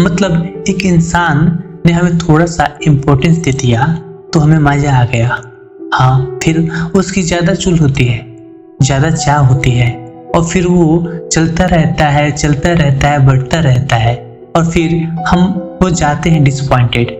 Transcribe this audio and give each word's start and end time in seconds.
मतलब 0.03 0.63
एक 0.69 0.85
इंसान 0.85 1.63
ने 1.85 1.91
हमें 1.91 2.17
थोड़ा 2.17 2.45
सा 2.45 2.77
इम्पोर्टेंस 2.87 3.37
दे 3.37 3.51
दिया 3.51 3.87
तो 4.33 4.39
हमें 4.39 4.59
मज़ा 4.59 4.97
आ 4.99 5.05
गया। 5.05 5.50
हाँ 5.93 6.39
फिर 6.43 6.69
उसकी 6.95 7.21
ज़्यादा 7.21 7.53
चुल 7.53 7.77
होती 7.79 8.03
है, 8.03 8.25
ज़्यादा 8.81 9.09
चाह 9.11 9.37
होती 9.37 9.71
है, 9.71 9.89
और 10.35 10.43
फिर 10.45 10.67
वो 10.67 11.07
चलता 11.31 11.65
रहता 11.65 12.05
है, 12.05 12.31
चलता 12.31 12.71
रहता 12.73 13.07
है, 13.07 13.25
बढ़ता 13.25 13.59
रहता 13.59 13.95
है, 13.95 14.15
और 14.55 14.69
फिर 14.71 14.93
हम 15.27 15.43
वो 15.83 15.89
जाते 15.89 16.29
हैं 16.29 16.43
डिसपॉइंटेड 16.43 17.11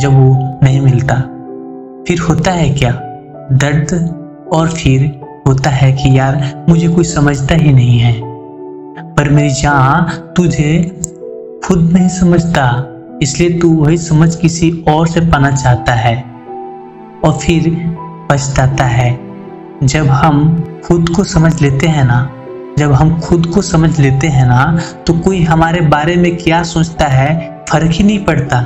जब 0.00 0.12
वो 0.12 0.58
नहीं 0.62 0.80
मिलता। 0.80 1.14
फिर 2.08 2.18
होता 2.18 2.52
है 2.52 2.70
क्या? 2.70 2.92
दर्द, 3.52 3.92
और 4.52 4.68
फिर 4.68 5.20
होता 5.48 5.70
है 5.70 5.92
कि 5.92 6.18
यार, 6.18 6.64
मुझे 6.68 6.88
कोई 6.88 7.04
समझता 7.04 7.54
ही 7.54 7.72
नहीं 7.72 7.98
है। 7.98 8.14
पर 9.14 9.28
मेरी 9.28 9.50
जान 9.50 10.32
तुझे 10.36 10.82
खुद 11.64 11.90
नहीं 11.92 12.08
समझता, 12.08 12.86
इसलिए 13.22 13.58
तू 13.58 13.72
वही 13.74 13.98
समझ 13.98 14.34
किसी 14.36 14.84
और 14.88 15.06
से 15.06 15.20
पाना 15.20 15.50
चाहता 15.50 15.92
है। 15.92 16.37
और 17.24 17.38
फिर 17.38 17.70
पछताता 18.30 18.84
है। 18.84 19.10
जब 19.84 20.08
हम 20.08 20.64
खुद 20.84 21.08
को 21.08 21.24
समझ 21.24 21.60
लेते 21.62 21.86
हैं 21.86 22.04
ना, 22.04 22.30
जब 22.78 22.92
हम 22.92 23.18
खुद 23.20 23.46
को 23.46 23.62
समझ 23.62 23.98
लेते 24.00 24.26
हैं 24.28 24.46
ना 24.46 24.78
तो 25.06 25.12
कोई 25.14 25.42
हमारे 25.42 25.80
बारे 25.80 26.16
में 26.16 26.36
क्या 26.36 26.62
सोचता 26.64 27.06
है, 27.06 27.64
फ़र्क 27.70 27.90
ही 27.92 28.04
नहीं 28.04 28.24
पड़ता। 28.24 28.62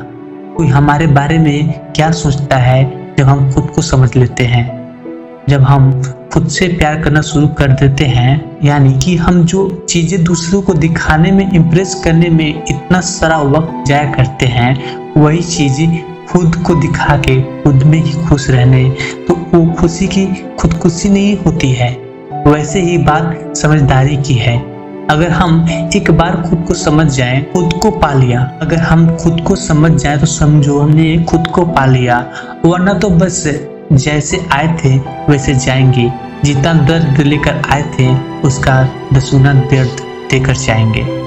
कोई 0.57 0.69
हमारे 0.69 1.07
बारे 1.09 1.39
में 1.39 1.93
क्या 1.93 2.11
सोचता 2.13 2.57
है, 2.57 2.85
जब 3.19 3.25
हम 3.25 3.51
खुद 3.53 3.71
को 3.75 3.83
समझ 3.83 4.15
लेते 4.17 4.45
हैं। 4.45 4.71
जब 5.49 5.63
हम 5.63 5.91
खुद 6.33 6.49
से 6.49 6.69
प्यार 6.69 7.01
करना 7.03 7.21
शुरू 7.23 7.47
कर 7.49 7.73
देते 7.73 8.05
हैं, 8.05 8.59
यानी 8.65 8.93
कि 8.99 9.17
हम 9.17 9.45
जो 9.45 9.69
चीज़ें 9.89 10.23
दूसरों 10.25 10.61
को 10.63 10.75
दिखाने 10.75 11.31
में 11.33 11.51
इम्प्रेस 11.53 11.95
करने 12.05 12.29
में 12.29 12.49
इतना 12.49 13.01
सारा 13.01 13.39
वक्त 13.39 13.89
जाया 13.89 14.13
करते 14.13 14.47
हैं, 14.47 14.75
वही 15.17 15.43
चीज़ें 15.43 16.12
खुद 16.33 16.57
को 16.57 16.75
दिखा 16.75 17.17
के 17.17 17.41
खुद 17.63 17.83
में 17.83 17.99
ही 17.99 18.13
खुश 18.27 18.51
रहने 18.51 18.91
तो 19.29 19.35
वो 19.35 19.73
खुशी 19.73 20.07
की 20.07 20.27
खुदकुशी 20.59 21.09
नहीं 21.09 21.37
होती 21.39 21.73
है। 21.73 21.91
वैसे 22.47 22.81
ही 22.81 22.99
बात 22.99 23.57
समझदारी 23.57 24.17
की 24.17 24.35
है। 24.35 24.59
अगर 25.11 25.31
हम 25.31 25.67
एक 25.97 26.11
बार 26.11 26.37
खुद 26.51 26.65
को 26.69 26.75
समझ 26.75 27.07
जाए, 27.07 27.41
खुद 27.53 27.73
को 27.73 27.91
पा 27.91 28.13
लिया। 28.13 28.59
अगर 28.63 28.77
हम 28.77 29.17
खुद 29.17 29.41
को 29.41 29.57
समझ 29.57 29.93
जाए 29.93 30.19
तो 30.19 30.27
समझो 30.27 30.79
हमने 30.79 31.23
खुद 31.23 31.47
को 31.47 31.65
पा 31.67 31.87
लिया। 31.87 32.19
वरना 32.65 32.95
तो 32.95 33.11
बस 33.11 33.61
जैसे 33.93 34.47
आए 34.53 34.77
थे, 34.85 34.99
वैसे 35.29 35.55
जाएँगे। 35.55 36.13
जितना 36.45 36.73
दर्द 36.75 37.21
लेकर 37.21 37.63
आए 37.71 37.83
थे, 37.99 38.15
उसका 38.41 38.89
दसुना 39.13 39.55
दर्द 39.55 40.01
देकर 40.31 40.57
जाएँगे। 40.57 41.22